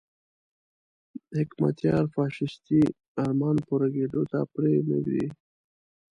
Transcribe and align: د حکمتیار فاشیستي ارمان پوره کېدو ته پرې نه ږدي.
د 1.29 1.31
حکمتیار 1.41 2.03
فاشیستي 2.15 2.81
ارمان 3.23 3.55
پوره 3.67 3.87
کېدو 3.95 4.21
ته 4.31 4.39
پرې 4.53 4.75
نه 4.89 4.97
ږدي. 5.05 5.25